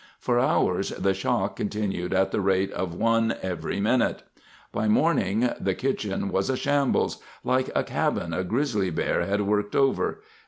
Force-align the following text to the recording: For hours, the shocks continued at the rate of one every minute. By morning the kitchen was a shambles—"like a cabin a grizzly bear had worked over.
For 0.19 0.39
hours, 0.39 0.89
the 0.89 1.13
shocks 1.13 1.55
continued 1.55 2.11
at 2.11 2.31
the 2.31 2.41
rate 2.41 2.71
of 2.71 2.95
one 2.95 3.35
every 3.43 3.79
minute. 3.79 4.23
By 4.71 4.87
morning 4.87 5.51
the 5.59 5.75
kitchen 5.75 6.29
was 6.29 6.49
a 6.49 6.57
shambles—"like 6.57 7.69
a 7.75 7.83
cabin 7.83 8.33
a 8.33 8.43
grizzly 8.43 8.89
bear 8.89 9.23
had 9.27 9.41
worked 9.41 9.75
over. 9.75 10.23